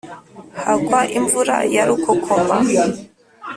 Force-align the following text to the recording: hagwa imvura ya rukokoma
hagwa 0.63 0.99
imvura 1.17 1.57
ya 1.75 1.83
rukokoma 1.89 2.57